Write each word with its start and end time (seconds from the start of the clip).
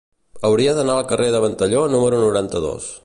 Hauria 0.47 0.71
d'anar 0.77 0.95
al 1.01 1.05
carrer 1.11 1.27
de 1.35 1.41
Ventalló 1.43 1.83
número 1.97 2.23
noranta-dos. 2.27 2.91